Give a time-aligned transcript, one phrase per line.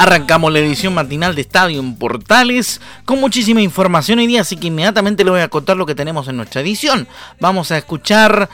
[0.00, 4.68] Arrancamos la edición matinal de Estadio en Portales con muchísima información hoy día, así que
[4.68, 7.06] inmediatamente le voy a contar lo que tenemos en nuestra edición.
[7.38, 8.48] Vamos a escuchar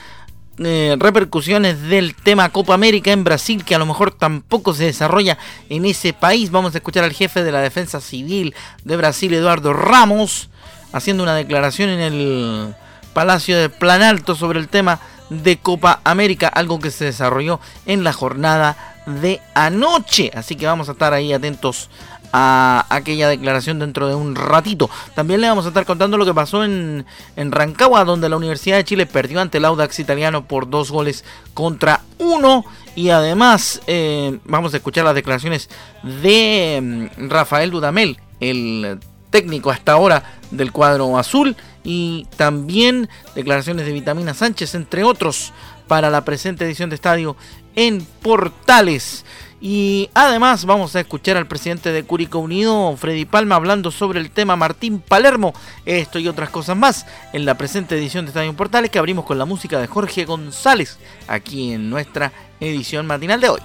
[0.58, 5.38] eh, repercusiones del tema Copa América en Brasil, que a lo mejor tampoco se desarrolla
[5.68, 6.50] en ese país.
[6.50, 8.52] Vamos a escuchar al jefe de la Defensa Civil
[8.82, 10.50] de Brasil, Eduardo Ramos,
[10.92, 12.74] haciendo una declaración en el
[13.14, 14.98] Palacio de Planalto sobre el tema
[15.30, 20.30] de Copa América, algo que se desarrolló en la jornada de anoche.
[20.34, 21.88] Así que vamos a estar ahí atentos
[22.32, 24.90] a aquella declaración dentro de un ratito.
[25.14, 28.76] También le vamos a estar contando lo que pasó en, en Rancagua, donde la Universidad
[28.76, 32.64] de Chile perdió ante el Audax italiano por dos goles contra uno.
[32.94, 35.70] Y además eh, vamos a escuchar las declaraciones
[36.02, 38.98] de mm, Rafael Dudamel, el
[39.30, 41.56] técnico hasta ahora del cuadro azul.
[41.84, 45.52] Y también declaraciones de Vitamina Sánchez, entre otros,
[45.86, 47.36] para la presente edición de estadio
[47.76, 49.24] en Portales.
[49.60, 54.30] Y además vamos a escuchar al presidente de Curicó Unido, Freddy Palma, hablando sobre el
[54.30, 55.54] tema Martín Palermo.
[55.86, 59.38] Esto y otras cosas más en la presente edición de Estadio Portales que abrimos con
[59.38, 63.60] la música de Jorge González aquí en nuestra edición matinal de hoy.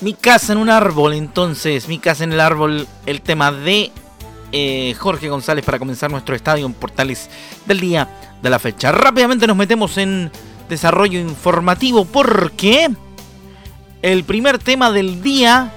[0.00, 3.90] Mi casa en un árbol, entonces, mi casa en el árbol, el tema de
[4.52, 7.28] eh, Jorge González para comenzar nuestro estadio en Portales
[7.66, 8.08] del día
[8.40, 8.92] de la fecha.
[8.92, 10.30] Rápidamente nos metemos en
[10.68, 12.88] desarrollo informativo porque
[14.00, 15.72] el primer tema del día,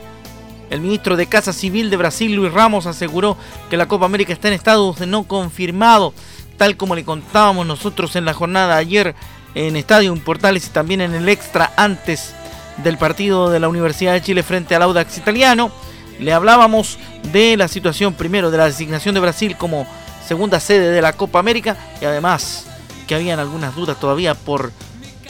[0.69, 3.38] el ministro de Casa Civil de Brasil, Luis Ramos, aseguró
[3.72, 6.13] que la Copa América está en estado de no confirmado,
[6.57, 9.16] tal como le contábamos nosotros en la jornada ayer
[9.56, 12.35] en Estadio en Portales y también en el extra antes
[12.84, 15.72] del partido de la Universidad de Chile frente al Audax italiano.
[16.19, 17.00] Le hablábamos
[17.31, 19.88] de la situación primero de la designación de Brasil como
[20.28, 22.68] segunda sede de la Copa América y además
[23.08, 24.72] que habían algunas dudas todavía por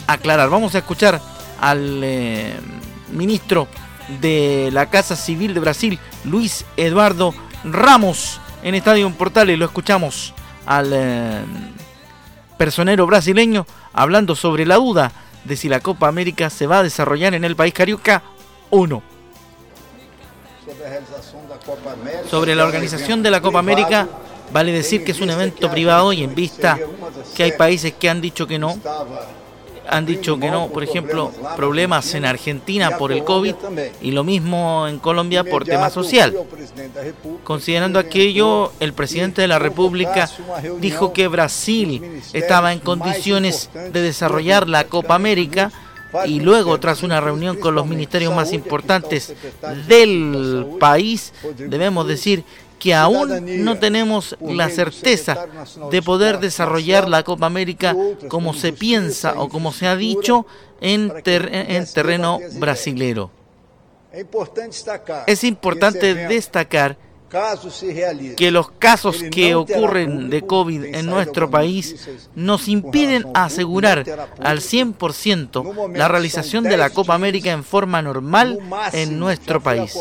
[0.06, 0.50] aclarar.
[0.50, 1.20] Vamos a escuchar
[1.60, 2.54] al eh,
[3.10, 3.68] ministro
[4.20, 9.58] de la Casa Civil de Brasil, Luis Eduardo Ramos, en Estadio Portales.
[9.58, 10.34] Lo escuchamos
[10.66, 11.40] al eh,
[12.58, 15.12] personero brasileño hablando sobre la duda
[15.44, 18.22] de si la Copa América se va a desarrollar en el país carioca
[18.70, 19.02] o no.
[22.30, 24.08] Sobre la organización de la Copa América,
[24.52, 26.78] vale decir que es un evento privado y en vista
[27.34, 28.78] que hay países que han dicho que no,
[29.92, 33.54] han dicho que no, por ejemplo, problemas en Argentina por el COVID
[34.00, 36.34] y lo mismo en Colombia por tema social.
[37.44, 40.30] Considerando aquello, el presidente de la República
[40.80, 45.70] dijo que Brasil estaba en condiciones de desarrollar la Copa América
[46.26, 49.34] y luego tras una reunión con los ministerios más importantes
[49.86, 52.44] del país, debemos decir
[52.82, 55.46] que aún no tenemos la certeza
[55.88, 57.94] de poder desarrollar la Copa América
[58.26, 60.46] como se piensa o como se ha dicho
[60.80, 63.30] en, en terreno brasilero.
[65.28, 66.98] Es importante destacar
[68.36, 74.04] que los casos que ocurren de COVID en nuestro país nos impiden asegurar
[74.40, 78.58] al 100% la realización de la Copa América en forma normal
[78.92, 79.94] en nuestro país.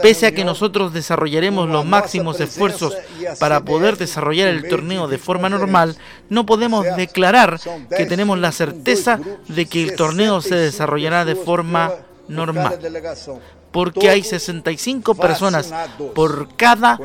[0.00, 2.96] Pese a que nosotros desarrollaremos los máximos esfuerzos
[3.38, 5.96] para poder desarrollar el torneo de forma normal,
[6.28, 7.58] no podemos declarar
[7.96, 9.18] que tenemos la certeza
[9.48, 11.92] de que el torneo se desarrollará de forma
[12.28, 12.78] normal
[13.70, 15.72] porque hay 65 personas
[16.14, 16.98] por cada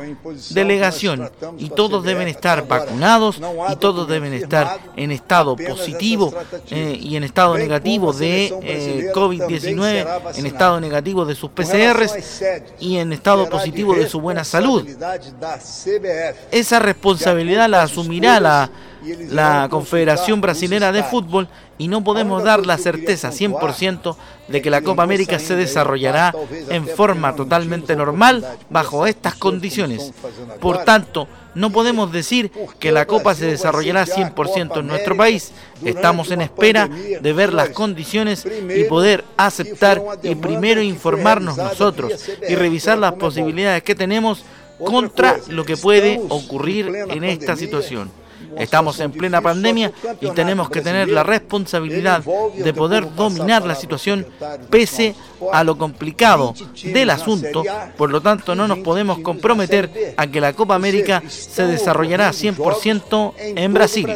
[0.50, 3.40] delegación y todos deben estar vacunados
[3.70, 6.32] y todos deben estar en estado positivo
[6.70, 12.42] eh, y en estado negativo de eh, COVID-19, en estado negativo de sus PCRs
[12.80, 14.86] y en estado positivo de su buena salud.
[16.50, 18.70] Esa responsabilidad la asumirá la
[19.30, 21.48] la Confederación Brasilera de Fútbol
[21.78, 24.16] y no podemos dar la certeza 100%
[24.48, 26.34] de que la Copa América se desarrollará
[26.68, 30.12] en forma totalmente normal bajo estas condiciones.
[30.60, 35.52] Por tanto, no podemos decir que la Copa se desarrollará 100% en nuestro país.
[35.84, 42.12] Estamos en espera de ver las condiciones y poder aceptar y primero informarnos nosotros
[42.46, 44.44] y revisar las posibilidades que tenemos
[44.84, 48.10] contra lo que puede ocurrir en esta situación.
[48.56, 54.26] Estamos en plena pandemia y tenemos que tener la responsabilidad de poder dominar la situación
[54.70, 55.14] pese
[55.52, 57.62] a lo complicado del asunto.
[57.96, 63.34] Por lo tanto, no nos podemos comprometer a que la Copa América se desarrollará 100%
[63.38, 64.08] en Brasil.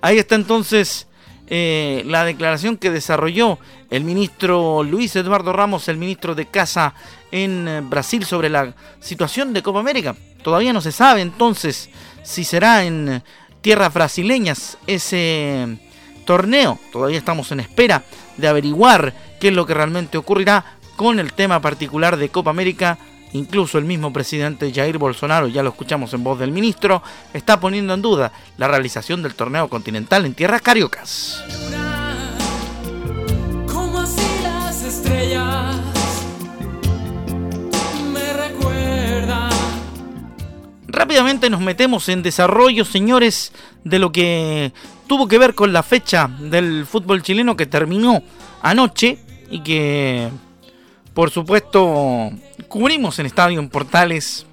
[0.00, 1.06] Ahí está entonces
[1.46, 3.58] eh, la declaración que desarrolló
[3.90, 6.94] el ministro Luis Eduardo Ramos, el ministro de Casa
[7.30, 10.16] en eh, Brasil, sobre la situación de Copa América.
[10.44, 11.88] Todavía no se sabe entonces
[12.22, 13.22] si será en
[13.62, 15.78] tierras brasileñas ese
[16.26, 16.78] torneo.
[16.92, 18.04] Todavía estamos en espera
[18.36, 22.98] de averiguar qué es lo que realmente ocurrirá con el tema particular de Copa América.
[23.32, 27.02] Incluso el mismo presidente Jair Bolsonaro, ya lo escuchamos en voz del ministro,
[27.32, 31.42] está poniendo en duda la realización del torneo continental en tierras cariocas.
[41.04, 43.52] Rápidamente nos metemos en desarrollo, señores,
[43.84, 44.72] de lo que
[45.06, 48.22] tuvo que ver con la fecha del fútbol chileno que terminó
[48.62, 49.18] anoche
[49.50, 50.30] y que,
[51.12, 52.30] por supuesto,
[52.68, 54.46] cubrimos en Estadio en Portales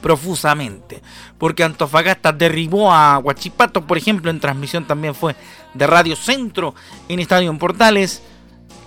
[0.00, 1.02] profusamente.
[1.36, 5.34] Porque Antofagasta derribó a Huachipato, por ejemplo, en transmisión también fue
[5.74, 6.76] de Radio Centro
[7.08, 8.22] en Estadio en Portales.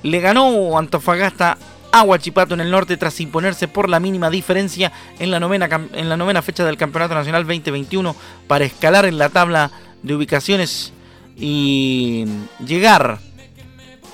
[0.01, 1.57] Le ganó Antofagasta
[1.91, 6.09] a Huachipato en el norte tras imponerse por la mínima diferencia en la novena, en
[6.09, 8.15] la novena fecha del Campeonato Nacional 2021
[8.47, 9.71] para escalar en la tabla
[10.03, 10.93] de ubicaciones
[11.35, 12.25] y
[12.65, 13.19] llegar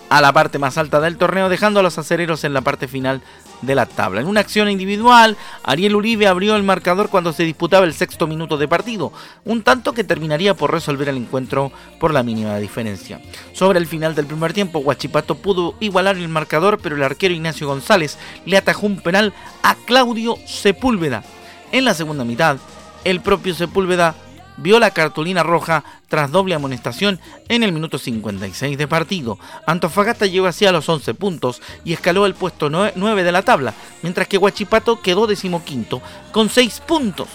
[0.09, 3.21] a la parte más alta del torneo, dejando a los acereros en la parte final
[3.65, 4.21] de la tabla.
[4.21, 8.57] En una acción individual, Ariel Uribe abrió el marcador cuando se disputaba el sexto minuto
[8.57, 9.11] de partido,
[9.45, 13.21] un tanto que terminaría por resolver el encuentro por la mínima diferencia.
[13.53, 17.67] Sobre el final del primer tiempo, Huachipato pudo igualar el marcador, pero el arquero Ignacio
[17.67, 21.23] González le atajó un penal a Claudio Sepúlveda.
[21.71, 22.57] En la segunda mitad,
[23.03, 24.15] el propio Sepúlveda
[24.57, 27.19] vio la cartulina roja tras doble amonestación
[27.49, 29.39] en el minuto 56 de partido.
[29.65, 33.73] Antofagasta llegó así a los 11 puntos y escaló el puesto 9 de la tabla,
[34.01, 36.01] mientras que Huachipato quedó decimoquinto
[36.31, 37.27] con 6 puntos.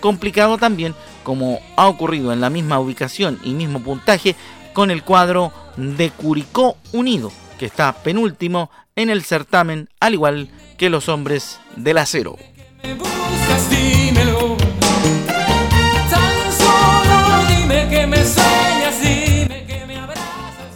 [0.00, 4.36] Complicado también, como ha ocurrido en la misma ubicación y mismo puntaje,
[4.74, 10.90] con el cuadro de Curicó Unido, que está penúltimo en el certamen, al igual que
[10.90, 12.36] los hombres del acero.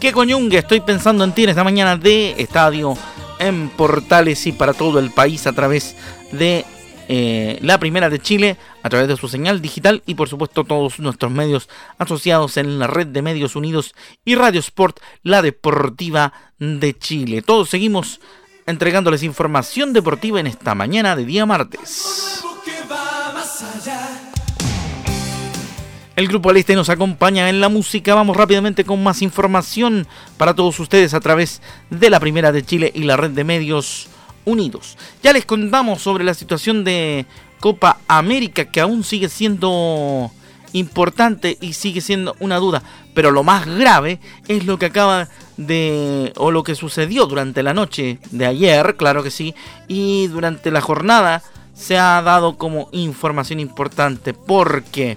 [0.09, 0.57] ¿Qué coñungue?
[0.57, 2.97] Estoy pensando en ti en esta mañana de estadio
[3.39, 5.97] en Portales y para todo el país a través
[6.33, 6.65] de
[7.09, 10.99] eh, la primera de Chile, a través de su señal digital y por supuesto todos
[10.99, 11.69] nuestros medios
[11.99, 13.95] asociados en la red de medios unidos
[14.25, 17.43] y Radio Sport, la deportiva de Chile.
[17.43, 18.19] Todos seguimos
[18.65, 22.43] entregándoles información deportiva en esta mañana de día martes.
[26.19, 28.13] El grupo Aliste nos acompaña en la música.
[28.13, 30.05] Vamos rápidamente con más información
[30.37, 34.09] para todos ustedes a través de la Primera de Chile y la red de medios
[34.45, 34.99] unidos.
[35.23, 37.25] Ya les contamos sobre la situación de
[37.61, 40.33] Copa América que aún sigue siendo
[40.73, 42.83] importante y sigue siendo una duda.
[43.15, 46.33] Pero lo más grave es lo que acaba de...
[46.35, 49.55] o lo que sucedió durante la noche de ayer, claro que sí,
[49.87, 55.17] y durante la jornada se ha dado como información importante porque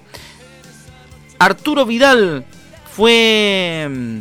[1.41, 2.45] Arturo Vidal
[2.95, 4.19] fue mm,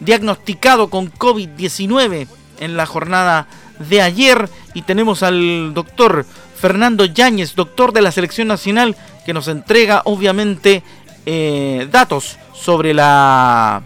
[0.00, 2.26] diagnosticado con COVID-19
[2.58, 3.46] en la jornada
[3.78, 9.46] de ayer y tenemos al doctor Fernando Yáñez, doctor de la selección nacional, que nos
[9.46, 10.82] entrega obviamente
[11.26, 13.82] eh, datos sobre la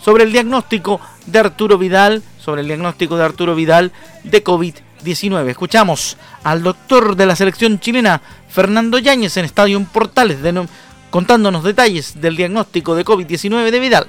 [0.00, 3.90] sobre el diagnóstico de Arturo Vidal, sobre el diagnóstico de Arturo Vidal
[4.22, 5.48] de COVID-19.
[5.48, 10.52] Escuchamos al doctor de la selección chilena, Fernando Yáñez, en Estadio Portales de
[11.10, 14.06] contándonos detalles del diagnóstico de COVID-19 de Vidal.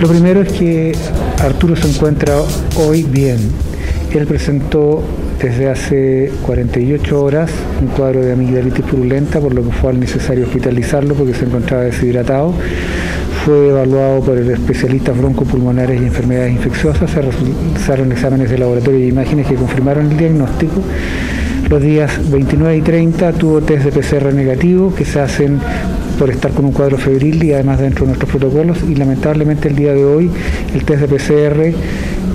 [0.00, 0.92] Lo primero es que
[1.40, 2.34] Arturo se encuentra
[2.76, 3.38] hoy bien.
[4.12, 5.02] Él presentó
[5.40, 7.50] desde hace 48 horas
[7.80, 12.54] un cuadro de amigdalitis purulenta, por lo que fue necesario hospitalizarlo porque se encontraba deshidratado.
[13.44, 17.10] Fue evaluado por el especialista broncopulmonares y enfermedades infecciosas.
[17.10, 20.80] Se realizaron exámenes de laboratorio y imágenes que confirmaron el diagnóstico.
[21.68, 25.60] Los días 29 y 30 tuvo test de PCR negativo que se hacen
[26.14, 29.76] por estar con un cuadro febril y además dentro de nuestros protocolos y lamentablemente el
[29.76, 30.30] día de hoy
[30.74, 31.74] el test de PCR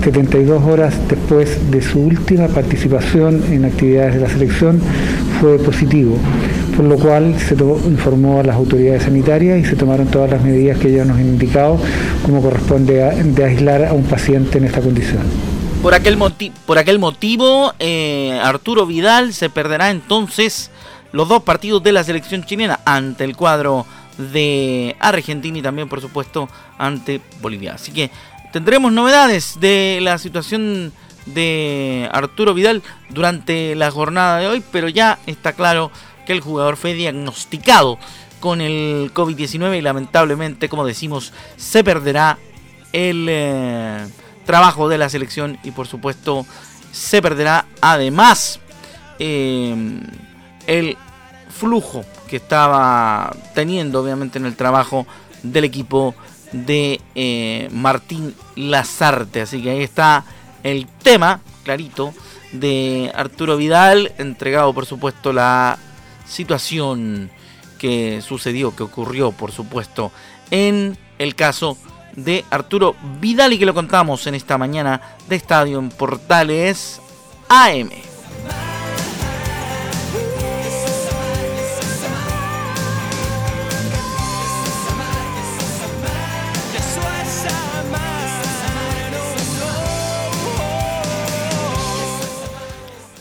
[0.02, 4.80] 72 horas después de su última participación en actividades de la selección
[5.40, 6.16] fue positivo,
[6.76, 10.78] por lo cual se informó a las autoridades sanitarias y se tomaron todas las medidas
[10.78, 11.78] que ellos nos han indicado,
[12.22, 15.22] como corresponde de aislar a un paciente en esta condición.
[15.82, 16.18] Por aquel,
[16.66, 20.70] por aquel motivo, eh, Arturo Vidal se perderá entonces
[21.12, 23.86] los dos partidos de la selección chilena ante el cuadro
[24.18, 26.48] de Argentina y también, por supuesto,
[26.78, 27.74] ante Bolivia.
[27.74, 28.10] Así que
[28.52, 30.92] tendremos novedades de la situación
[31.26, 35.90] de Arturo Vidal durante la jornada de hoy, pero ya está claro
[36.26, 37.98] que el jugador fue diagnosticado
[38.40, 42.38] con el COVID-19 y lamentablemente, como decimos, se perderá
[42.92, 44.06] el eh,
[44.46, 46.46] trabajo de la selección y por supuesto
[46.90, 48.58] se perderá además
[49.18, 50.00] eh,
[50.66, 50.96] el
[51.48, 55.06] flujo que estaba teniendo obviamente en el trabajo
[55.42, 56.14] del equipo
[56.52, 59.42] de eh, Martín Lazarte.
[59.42, 60.24] Así que ahí está
[60.62, 62.14] el tema clarito
[62.52, 65.78] de Arturo Vidal, entregado por supuesto la
[66.26, 67.30] situación
[67.78, 70.12] que sucedió, que ocurrió por supuesto
[70.50, 71.76] en el caso
[72.16, 77.00] de Arturo Vidal y que lo contamos en esta mañana de Estadio en Portales
[77.48, 77.90] AM.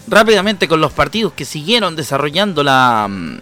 [0.10, 3.38] Rápidamente con los partidos que siguieron desarrollando la, mm,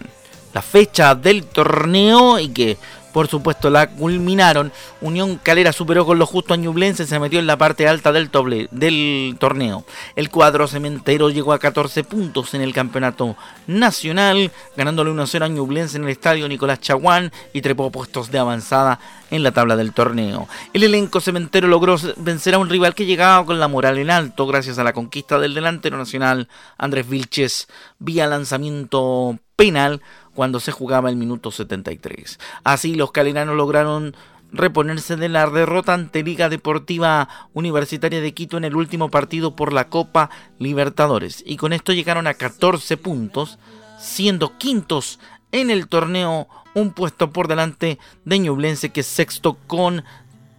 [0.54, 2.76] la fecha del torneo y que
[3.18, 4.70] por supuesto la culminaron.
[5.00, 8.30] Unión Calera superó con lo justo a Ñublense, se metió en la parte alta del,
[8.70, 9.84] del torneo.
[10.14, 13.34] El cuadro cementero llegó a 14 puntos en el campeonato
[13.66, 19.00] nacional, ganándole 1-0 a Ñublense en el estadio Nicolás Chaguán y trepó puestos de avanzada
[19.32, 20.46] en la tabla del torneo.
[20.72, 24.46] El elenco cementero logró vencer a un rival que llegaba con la moral en alto
[24.46, 26.46] gracias a la conquista del delantero nacional
[26.76, 27.66] Andrés Vilches
[27.98, 30.02] vía lanzamiento penal
[30.38, 32.38] cuando se jugaba el minuto 73.
[32.62, 34.14] Así los caleranos lograron
[34.52, 39.72] reponerse de la derrota ante Liga Deportiva Universitaria de Quito en el último partido por
[39.72, 40.30] la Copa
[40.60, 43.58] Libertadores y con esto llegaron a 14 puntos,
[43.98, 45.18] siendo quintos
[45.50, 50.04] en el torneo, un puesto por delante de Ñublense que es sexto con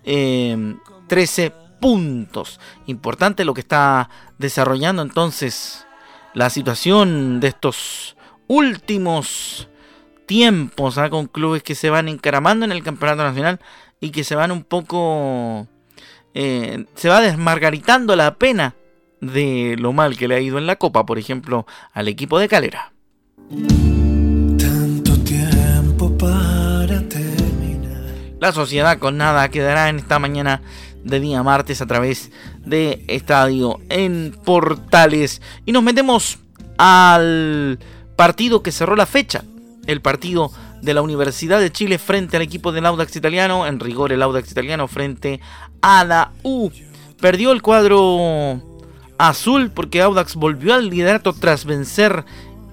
[0.03, 2.59] 13 eh, puntos.
[2.85, 4.09] Importante lo que está
[4.39, 5.87] desarrollando entonces
[6.33, 8.17] la situación de estos
[8.49, 9.68] últimos
[10.29, 11.09] tiempos ¿ah?
[11.09, 13.59] con clubes que se van encaramando en el campeonato nacional
[13.99, 15.67] y que se van un poco...
[16.35, 18.75] Eh, se va desmargaritando la pena
[19.21, 22.47] de lo mal que le ha ido en la Copa, por ejemplo, al equipo de
[22.47, 22.93] Calera.
[24.59, 28.13] Tanto tiempo para terminar.
[28.39, 30.61] La sociedad con nada quedará en esta mañana
[31.03, 32.29] de día martes a través
[32.63, 35.41] de Estadio en Portales.
[35.65, 36.37] Y nos metemos
[36.77, 37.79] al
[38.15, 39.43] partido que cerró la fecha,
[39.91, 44.11] el partido de la Universidad de Chile frente al equipo del Audax italiano, en rigor
[44.11, 45.39] el Audax italiano frente
[45.81, 46.69] a la U.
[47.19, 48.61] Perdió el cuadro
[49.17, 52.23] azul porque Audax volvió al liderato tras vencer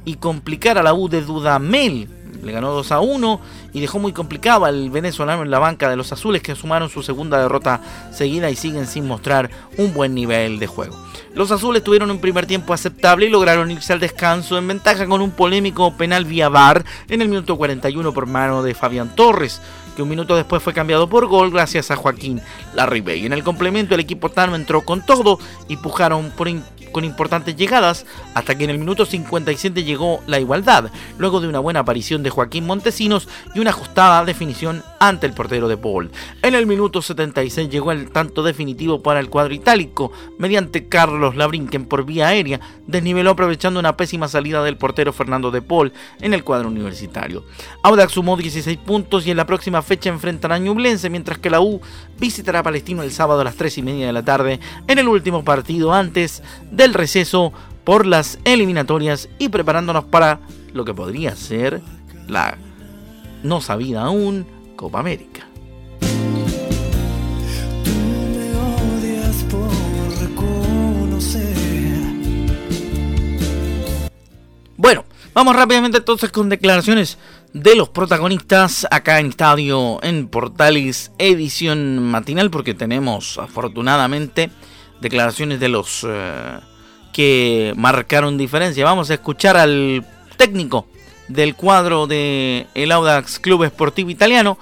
[0.05, 2.09] y complicar a la U de Dudamel.
[2.43, 3.41] Le ganó 2 a 1
[3.73, 7.03] y dejó muy complicado al venezolano en la banca de los azules que sumaron su
[7.03, 7.81] segunda derrota
[8.13, 11.06] seguida y siguen sin mostrar un buen nivel de juego.
[11.37, 15.21] Los azules tuvieron un primer tiempo aceptable y lograron irse al descanso en ventaja con
[15.21, 19.61] un polémico penal vía VAR en el minuto 41 por mano de Fabián Torres,
[19.95, 22.41] que un minuto después fue cambiado por gol gracias a Joaquín
[22.73, 23.27] Larribey.
[23.27, 25.39] En el complemento el equipo Tano entró con todo
[25.69, 26.49] y pujaron por
[26.97, 31.59] con importantes llegadas hasta que en el minuto 57 llegó la igualdad, luego de una
[31.59, 36.11] buena aparición de Joaquín Montesinos y una ajustada definición ante el portero de Paul.
[36.41, 41.85] En el minuto 76 llegó el tanto definitivo para el cuadro itálico, mediante Carlos Labrinquen
[41.85, 46.45] por vía aérea, desniveló aprovechando una pésima salida del portero Fernando de Paul en el
[46.45, 47.45] cuadro universitario.
[47.83, 51.61] Audax sumó 16 puntos y en la próxima fecha enfrentará a Ñublense, mientras que la
[51.61, 51.79] U
[52.19, 55.09] visitará a Palestino el sábado a las 3 y media de la tarde en el
[55.09, 57.53] último partido antes de el receso
[57.85, 60.41] por las eliminatorias y preparándonos para
[60.73, 61.83] lo que podría ser
[62.29, 62.57] la
[63.43, 65.47] no sabida aún Copa América.
[74.77, 77.19] Bueno, vamos rápidamente entonces con declaraciones
[77.53, 84.51] de los protagonistas acá en Estadio en Portales edición matinal porque tenemos afortunadamente
[85.01, 86.59] declaraciones de los eh,
[87.17, 88.85] que marcaron diferencia.
[88.85, 90.05] Vamos a escuchar al
[90.37, 90.87] técnico
[91.29, 94.59] del cuadro de el Audax Club Esportivo Italiano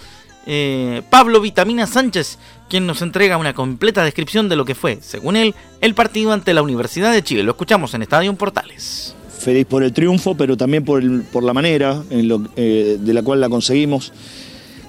[0.47, 2.39] eh, Pablo Vitamina Sánchez,
[2.71, 6.55] quien nos entrega una completa descripción de lo que fue, según él, el partido ante
[6.55, 7.43] la Universidad de Chile.
[7.43, 9.17] Lo escuchamos en Estadio Portales.
[9.37, 14.13] Feliz por el triunfo, pero también por, la manera eh, de la cual la conseguimos,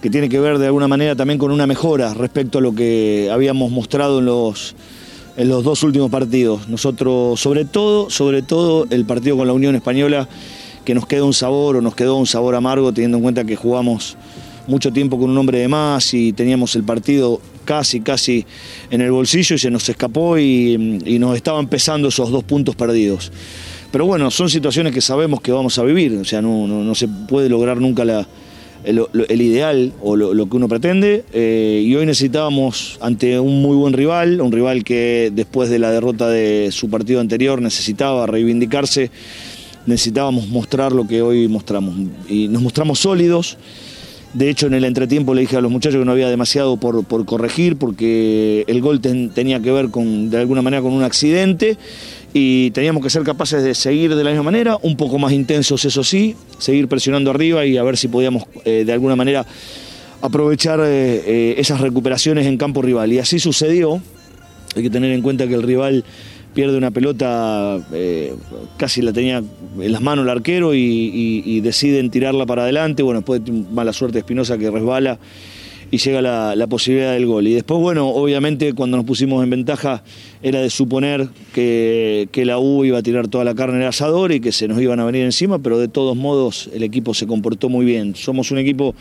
[0.04, 3.32] que tiene que ver de alguna manera también con una mejora respecto a lo que
[3.34, 4.76] habíamos mostrado en los,
[5.38, 6.68] en los dos últimos partidos.
[6.68, 10.28] Nosotros, sobre todo, sobre todo el partido con la Unión Española,
[10.84, 13.56] que nos quedó un sabor o nos quedó un sabor amargo, teniendo en cuenta que
[13.56, 14.18] jugamos
[14.68, 18.46] mucho tiempo con un hombre de más y teníamos el partido casi, casi
[18.90, 20.78] en el bolsillo y se nos escapó y,
[21.20, 23.32] nos estaban pesando esos dos puntos perdidos.
[23.92, 27.50] Pero bueno, son situaciones que sabemos que vamos a vivir, o sea, no, se puede
[27.50, 28.28] lograr nunca la,
[28.86, 31.24] el, ideal o lo, que uno pretende.
[31.34, 35.92] Eh, y hoy necesitábamos, ante un muy buen rival, un rival que después de la
[35.92, 39.12] derrota de su partido anterior necesitaba reivindicarse,
[39.86, 41.96] necesitábamos mostrar lo que hoy mostramos.
[42.30, 43.58] Y nos mostramos sólidos.
[44.34, 47.06] De hecho, en el entretiempo le dije a los muchachos que no había demasiado por,
[47.26, 51.78] corregir porque el gol tenía que ver con, de alguna manera con un accidente
[52.38, 55.86] y teníamos que ser capaces de seguir de la misma manera, un poco más intensos
[55.86, 59.46] eso sí, seguir presionando arriba y a ver si podíamos eh, de alguna manera
[60.22, 63.14] aprovechar eh, eh, esas recuperaciones en campo rival.
[63.14, 64.02] Y así sucedió,
[64.76, 66.04] hay que tener en cuenta que el rival
[66.54, 67.80] pierde una pelota,
[68.76, 73.42] casi la tenía en las manos el arquero y, deciden tirarla para adelante, bueno, después
[73.72, 75.20] mala suerte Espinosa que resbala
[75.92, 77.48] y llega la, posibilidad del gol.
[77.48, 80.04] Y después, bueno, obviamente cuando nos pusimos en ventaja
[80.42, 84.40] era de suponer que, la U iba a tirar toda la carne el asador y
[84.40, 87.70] que se nos iban a venir encima, pero de todos modos el equipo se comportó
[87.70, 88.16] muy bien.
[88.16, 88.96] Somos un equipo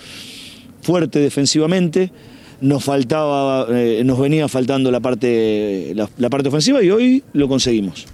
[0.82, 2.12] fuerte defensivamente,
[2.60, 8.06] nos faltaba, eh, nos venía faltando la parte, la parte ofensiva y hoy lo conseguimos.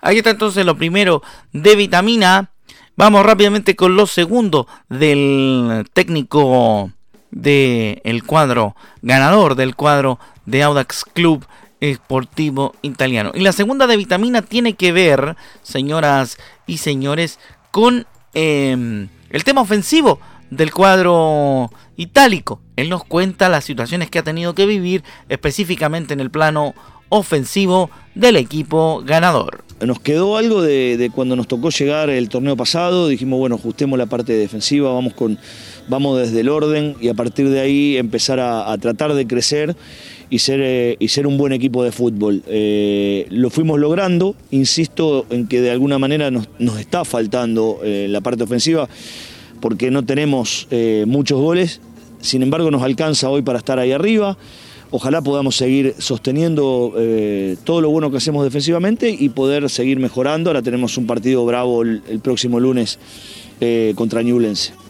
[0.00, 2.50] Ahí está entonces lo primero de vitamina.
[2.96, 6.92] Vamos rápidamente con lo segundo del técnico
[7.34, 11.44] del cuadro ganador del cuadro de Audax Club
[11.80, 13.32] Esportivo Italiano.
[13.34, 17.38] Y la segunda de vitamina tiene que ver, señoras y señores,
[17.70, 22.60] con em, el tema ofensivo del cuadro itálico.
[22.76, 26.74] Él nos cuenta las situaciones que ha tenido que vivir específicamente en el plano
[27.08, 29.64] ofensivo del equipo ganador.
[29.80, 34.06] Nos quedó algo de, cuando nos tocó llegar el torneo pasado, dijimos, bueno, ajustemos la
[34.06, 35.38] parte defensiva, vamos, con,
[35.88, 39.76] vamos desde el orden y a partir de ahí empezar a, tratar de crecer
[40.30, 42.42] y ser, eh, y ser un buen equipo de fútbol.
[42.46, 48.20] Eh, lo fuimos logrando, insisto en que de alguna manera nos, está faltando eh, la
[48.20, 48.88] parte ofensiva
[49.60, 50.68] porque no tenemos
[51.06, 51.80] muchos goles,
[52.20, 54.36] sin embargo nos alcanza hoy para estar ahí arriba.
[54.90, 56.94] Ojalá podamos seguir sosteniendo
[57.64, 60.50] todo lo bueno que hacemos defensivamente y poder seguir mejorando.
[60.50, 62.98] Ahora tenemos un partido bravo el, próximo lunes
[63.96, 64.83] contra Ñublense.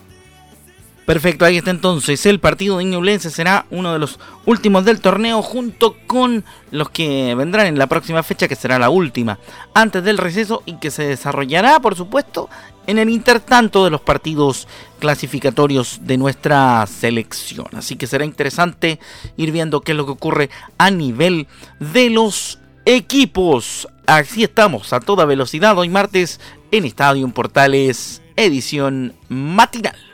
[1.06, 2.24] Perfecto, ahí está entonces.
[2.24, 7.34] El partido de Ñublense será uno de los últimos del torneo junto con los que
[7.34, 9.38] vendrán en la próxima fecha, que será la última,
[9.74, 12.48] antes del receso y que se desarrollará, por supuesto,
[12.86, 14.66] en el intertanto de los partidos
[14.98, 17.66] clasificatorios de nuestra selección.
[17.74, 18.98] Así que será interesante
[19.36, 21.48] ir viendo qué es lo que ocurre a nivel
[21.80, 23.88] de los equipos.
[24.06, 26.40] Así estamos a toda velocidad hoy martes
[26.70, 30.13] en Estadio Portales, edición matinal.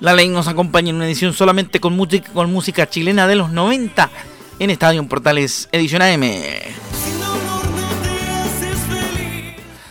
[0.00, 4.08] La ley nos acompaña en una edición solamente con música, chilena de los 90
[4.60, 6.22] en Estadio Portales Edición AM.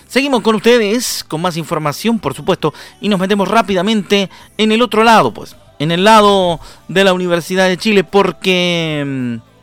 [0.07, 5.03] Seguimos con ustedes con más información, por supuesto, y nos metemos rápidamente en el otro
[5.03, 9.54] lado, pues, en el lado de la Universidad de Chile, porque mm,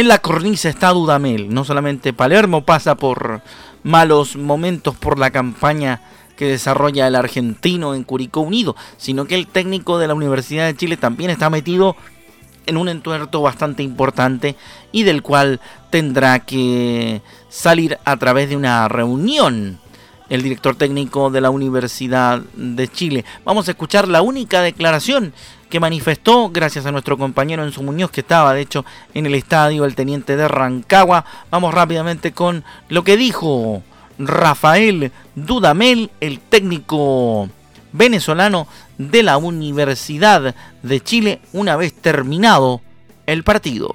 [0.00, 1.52] en la cornisa está Dudamel.
[1.52, 3.42] No solamente Palermo pasa por
[3.82, 6.00] malos momentos por la campaña
[6.38, 10.74] que desarrolla el argentino en Curicó Unido, sino que el técnico de la Universidad de
[10.74, 11.96] Chile también está metido
[12.64, 14.56] en un entuerto bastante importante
[14.90, 15.60] y del cual
[15.90, 19.80] tendrá que salir a través de una reunión
[20.30, 23.24] el director técnico de la Universidad de Chile.
[23.44, 25.34] Vamos a escuchar la única declaración
[25.68, 29.84] que manifestó, gracias a nuestro compañero Enzo Muñoz, que estaba de hecho en el estadio,
[29.84, 31.24] el teniente de Rancagua.
[31.50, 33.82] Vamos rápidamente con lo que dijo
[34.18, 37.48] Rafael Dudamel, el técnico
[37.92, 42.80] venezolano de la Universidad de Chile una vez terminado
[43.26, 43.90] el partido.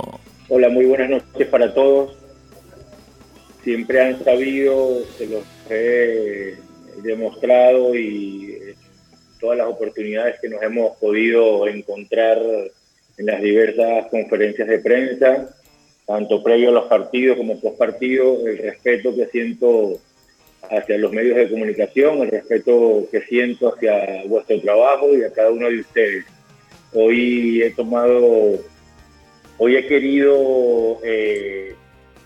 [0.50, 2.14] Hola, muy buenas noches para todos.
[3.64, 6.56] Siempre han sabido, se los he
[7.02, 8.76] demostrado y eh,
[9.40, 12.40] todas las oportunidades que nos hemos podido encontrar
[13.18, 15.56] en las diversas conferencias de prensa,
[16.06, 20.00] tanto previo a los partidos como post partidos, el respeto que siento
[20.70, 25.52] hacia los medios de comunicación, el respeto que siento hacia vuestro trabajo y a cada
[25.52, 26.26] uno de ustedes.
[26.94, 28.60] Hoy he tomado,
[29.58, 31.76] hoy he querido eh,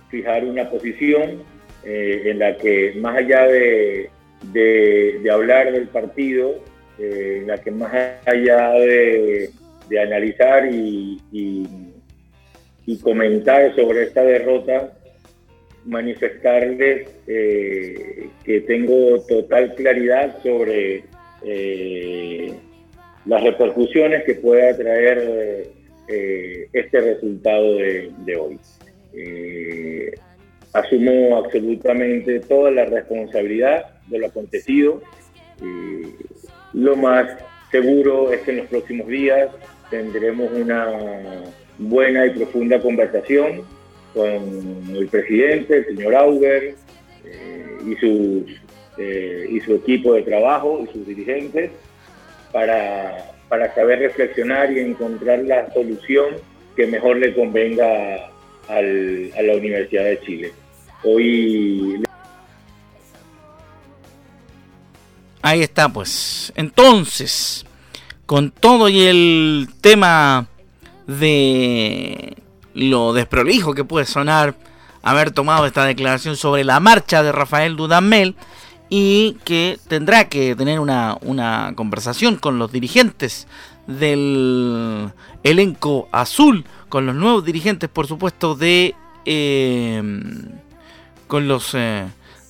[0.10, 1.44] fijar una posición
[1.84, 4.10] eh, en la que más allá de,
[4.52, 6.56] de, hablar del partido,
[6.98, 7.94] eh, en la que más
[8.26, 9.50] allá de,
[9.88, 11.68] de analizar y, y,
[13.02, 14.92] comentar sobre esta derrota,
[15.86, 21.04] manifestarles eh, que tengo total claridad sobre
[23.26, 25.70] las repercusiones que pueda traer
[26.74, 28.60] este resultado de, hoy.
[30.74, 35.02] Asumo absolutamente toda la responsabilidad de lo acontecido.
[36.74, 37.26] lo más
[37.72, 39.50] seguro es que en los próximos días
[39.90, 41.44] tendremos una
[41.78, 43.64] buena y profunda conversación
[44.14, 46.76] con el presidente, el señor Auger,
[47.26, 48.62] eh, y, sus,
[48.98, 51.72] eh, y su equipo de trabajo y sus dirigentes
[52.52, 56.36] para, para saber reflexionar y encontrar la solución
[56.76, 58.32] que mejor le convenga
[58.70, 60.54] al, a la Universidad de Chile.
[61.04, 62.04] Hoy
[65.42, 66.52] Ahí está, pues.
[66.56, 67.66] Entonces,
[68.26, 70.48] con todo y el tema
[71.08, 72.38] de
[72.74, 74.56] lo desprolijo que puede sonar
[75.02, 78.36] haber tomado esta declaración sobre la marcha de Rafael Dudamel
[78.90, 83.48] y que tendrá que tener una, una conversación con los dirigentes
[83.88, 85.12] del
[85.44, 88.96] elenco azul, con los nuevos dirigentes, por supuesto, de...
[89.26, 90.02] Eh,
[91.28, 92.08] con los eh,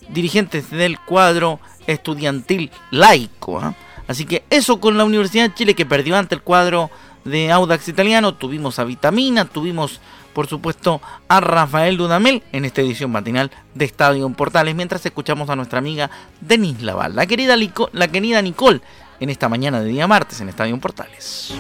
[0.10, 3.60] dirigentes del cuadro estudiantil laico.
[3.60, 3.76] ¿ah?
[4.08, 6.90] Así que eso con la Universidad de Chile que perdió ante el cuadro
[7.26, 8.34] de Audax Italiano.
[8.34, 10.00] Tuvimos a Vitamina, tuvimos
[10.34, 15.56] por supuesto a Rafael Dudamel en esta edición matinal de Estadio Portales, mientras escuchamos a
[15.56, 17.58] nuestra amiga Denise Laval, la querida,
[17.92, 18.82] la querida Nicole,
[19.20, 21.54] en esta mañana de día martes en Estadio Portales.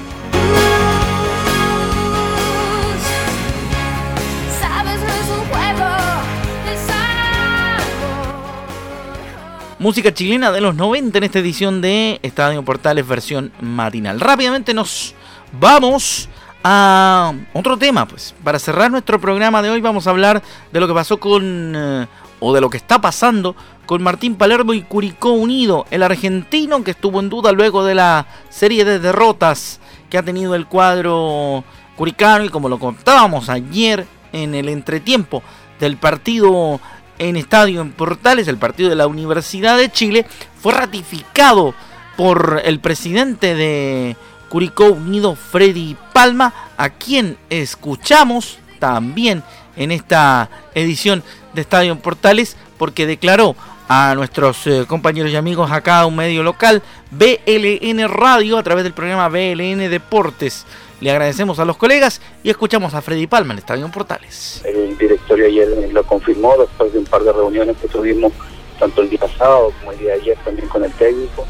[9.79, 14.19] Música chilena de los 90 en esta edición de Estadio Portales versión matinal.
[14.19, 15.15] Rápidamente nos
[15.53, 16.27] vamos
[16.65, 18.35] a otro tema, pues.
[18.43, 22.07] Para cerrar nuestro programa de hoy vamos a hablar de lo que pasó con, eh,
[22.41, 26.91] o de lo que está pasando con Martín Palermo y Curicó Unido, el argentino que
[26.91, 31.63] estuvo en duda luego de la serie de derrotas que ha tenido el cuadro
[31.95, 35.41] curicano y como lo contábamos ayer en el entretiempo
[35.79, 36.81] del partido
[37.19, 40.25] en Estadio en Portales, el partido de la Universidad de Chile,
[40.59, 41.75] fue ratificado
[42.17, 44.15] por el presidente de
[44.49, 49.43] Curicó Unido Freddy Palma, a quien escuchamos también
[49.75, 53.55] en esta edición de Estadio Portales, porque declaró
[53.89, 58.93] a nuestros eh, compañeros y amigos acá un medio local, BLN Radio, a través del
[58.93, 60.67] programa BLN Deportes.
[61.01, 64.61] Le agradecemos a los colegas y escuchamos a Freddy Palma en Estadio Portales.
[64.63, 68.31] El directorio ayer lo confirmó después de un par de reuniones que tuvimos
[68.77, 71.47] tanto el día pasado como el día de ayer también con el técnico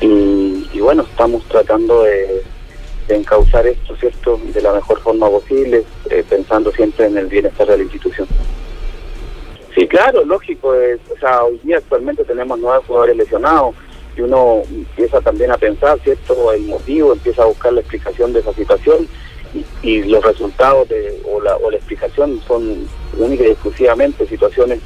[0.00, 2.42] y, bueno, estamos tratando de,
[3.08, 7.78] encauzar esto, ¿cierto?, de la mejor forma posible, eh, pensando siempre en el bienestar de
[7.78, 8.26] la institución.
[9.74, 13.74] Sí, claro, lógico, es, o sea, hoy día actualmente tenemos nueve jugadores lesionados
[14.16, 18.40] y uno empieza también a pensar, ¿cierto?, el motivo, empieza a buscar la explicación de
[18.40, 19.08] esa situación
[19.82, 22.86] y, los resultados de, o, la, o la explicación son
[23.18, 24.80] únicas y exclusivamente situaciones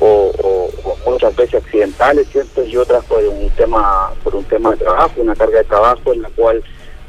[0.00, 0.70] o,
[1.06, 2.64] muchas veces accidentales, ¿cierto?
[2.64, 6.22] Y otras por un tema por un tema de trabajo, una carga de trabajo en
[6.22, 6.62] la cual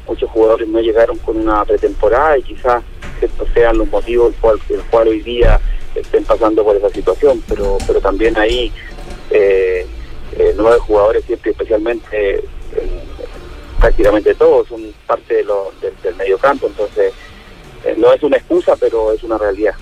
[0.06, 2.82] muchos jugadores no llegaron con una pretemporada y quizás
[3.20, 5.58] estos sean los motivos por el cual hoy día
[5.94, 8.72] estén pasando por esa situación, pero pero también ahí
[9.30, 9.86] eh,
[10.38, 13.04] eh, nueve jugadores siempre especialmente eh,
[13.78, 17.12] prácticamente todos son parte de lo, del medio campo, entonces
[17.98, 19.74] no es una excusa, pero es una realidad.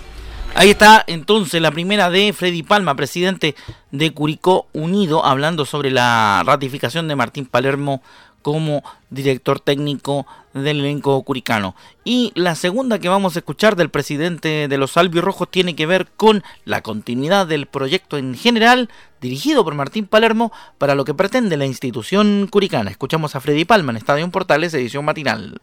[0.55, 3.55] Ahí está entonces la primera de Freddy Palma, presidente
[3.91, 8.03] de Curicó Unido, hablando sobre la ratificación de Martín Palermo
[8.43, 11.75] como director técnico del elenco curicano.
[12.05, 16.09] Y la segunda que vamos a escuchar del presidente de los Rojos tiene que ver
[16.17, 18.89] con la continuidad del proyecto en general,
[19.21, 22.91] dirigido por Martín Palermo, para lo que pretende la institución curicana.
[22.91, 25.61] Escuchamos a Freddy Palma en Estadio Portales, edición matinal.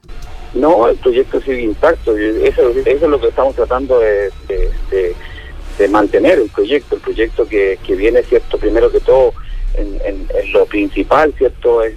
[0.53, 5.15] No, el proyecto sigue intacto, eso, es lo que estamos tratando de,
[5.89, 8.57] mantener, el proyecto, el proyecto que, viene, ¿cierto?
[8.57, 9.33] Primero que todo,
[9.75, 11.83] en, lo principal, ¿cierto?
[11.83, 11.95] Es,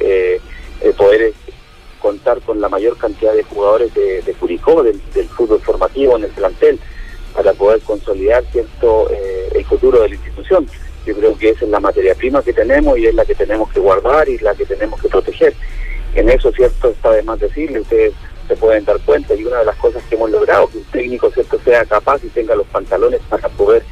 [0.00, 0.40] eh,
[0.96, 1.32] poder
[2.00, 6.30] contar con la mayor cantidad de jugadores de, de Curicó, del, fútbol formativo en el
[6.30, 6.78] plantel,
[7.34, 10.66] para poder consolidar cierto eh, el futuro de la institución.
[11.04, 13.70] Yo creo que esa es la materia prima que tenemos y es la que tenemos
[13.72, 15.54] que guardar y la que tenemos que proteger.
[16.14, 16.88] En eso, ¿cierto?
[16.88, 18.14] Está de más decirle, ustedes
[18.48, 21.30] se pueden dar cuenta y una de las cosas que hemos logrado, que un técnico,
[21.30, 23.82] ¿cierto?, sea capaz y tenga los pantalones para poder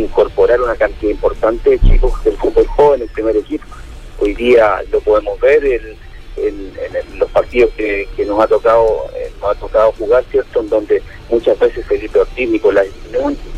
[0.00, 3.64] incorporar una cantidad importante de chicos del fútbol joven, el primer equipo.
[4.20, 5.96] Hoy día lo podemos ver en,
[7.18, 11.58] los partidos que, nos ha tocado eh, nos ha tocado jugar, ¿cierto?, en donde muchas
[11.58, 12.86] veces Felipe Ortiz, Nicolás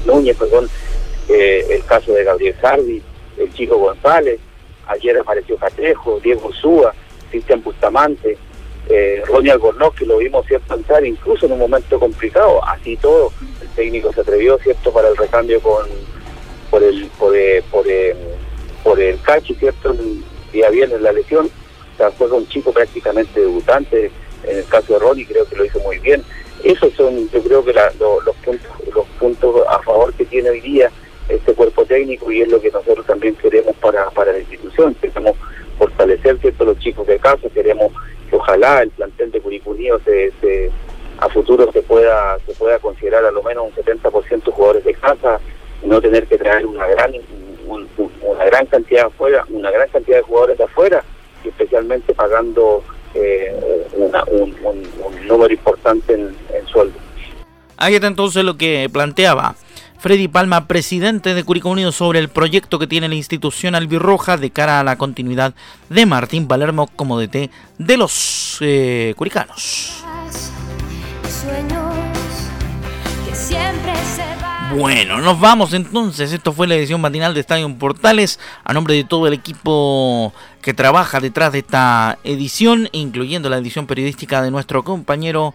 [0.06, 0.68] Núñez, perdón,
[1.28, 3.02] eh, el caso de Gabriel Sardi,
[3.38, 4.40] el chico González,
[4.86, 6.94] ayer apareció Catrejo, Diego Ursúa,
[7.30, 8.36] Cristian Bustamante,
[8.88, 13.32] eh, Ronnie Albornoz, que lo vimos cierto entrar incluso en un momento complicado, así todo,
[13.62, 15.86] el técnico se atrevió cierto para el recambio con
[16.70, 18.16] por el por, el, por, el,
[18.82, 23.40] por el Cachi, cierto, el día viernes la lesión, o sea, fue un chico prácticamente
[23.40, 24.10] debutante,
[24.44, 26.22] en el caso de Ronnie creo que lo hizo muy bien,
[26.64, 30.90] esos son yo creo que los puntos los puntos a favor que tiene hoy día
[31.28, 35.36] este cuerpo técnico y es lo que nosotros también queremos para, para la institución, queremos
[35.78, 37.92] fortalecer cierto los chicos de casa, queremos
[38.28, 40.70] que ojalá el plantel de Curicunio se, se,
[41.18, 45.40] a futuro se pueda se pueda considerar a lo menos un 70% jugadores de casa,
[45.82, 47.12] no tener que traer una gran
[48.22, 51.04] una gran cantidad afuera, una gran cantidad de jugadores de afuera
[51.44, 52.82] y especialmente pagando
[53.14, 53.54] eh,
[53.92, 56.98] un, número importante en, en sueldo.
[57.76, 59.54] Ahí está entonces lo que planteaba
[60.00, 64.50] Freddy Palma, presidente de Curicó Unido, sobre el proyecto que tiene la institución albirroja de
[64.50, 65.52] cara a la continuidad
[65.90, 70.02] de Martín Palermo como DT de los eh, curicanos.
[74.76, 76.32] Bueno, nos vamos entonces.
[76.32, 78.38] Esto fue la edición matinal de Estadio Portales.
[78.62, 83.88] A nombre de todo el equipo que trabaja detrás de esta edición, incluyendo la edición
[83.88, 85.54] periodística de nuestro compañero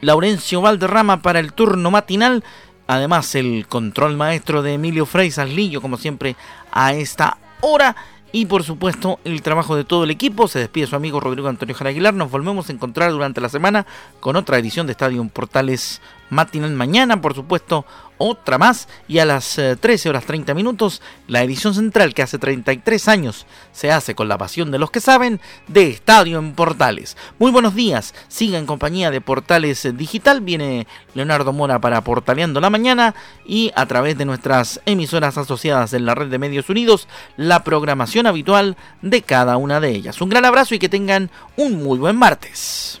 [0.00, 2.44] Laurencio Valderrama para el turno matinal.
[2.86, 6.36] Además, el control maestro de Emilio Frey Lillo, como siempre,
[6.70, 7.96] a esta hora.
[8.30, 10.46] Y por supuesto, el trabajo de todo el equipo.
[10.46, 12.14] Se despide su amigo Rodrigo Antonio Jara Aguilar.
[12.14, 13.86] Nos volvemos a encontrar durante la semana
[14.20, 17.84] con otra edición de Estadio Portales matinal mañana, por supuesto,
[18.18, 22.38] otra más y a las 13 eh, horas 30 minutos la edición central que hace
[22.38, 27.16] 33 años se hace con la pasión de los que saben de Estadio en Portales.
[27.38, 32.70] Muy buenos días, siga en compañía de Portales Digital, viene Leonardo Mora para Portaleando la
[32.70, 37.64] Mañana y a través de nuestras emisoras asociadas en la red de medios unidos la
[37.64, 40.20] programación habitual de cada una de ellas.
[40.20, 43.00] Un gran abrazo y que tengan un muy buen martes.